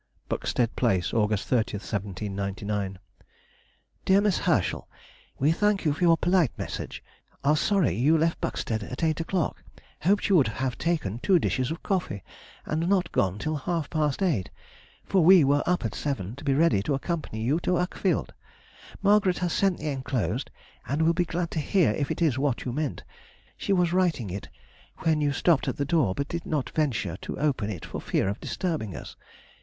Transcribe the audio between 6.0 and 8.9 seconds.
your polite message, are sorry you left Buxted